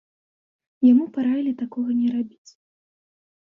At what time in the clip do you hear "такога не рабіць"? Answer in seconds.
1.61-2.51